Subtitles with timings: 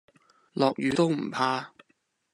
[0.53, 1.71] 落雨都唔怕